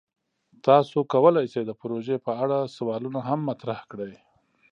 [0.67, 4.13] تاسو کولی شئ د پروژې په اړه سوالونه هم مطرح کړئ.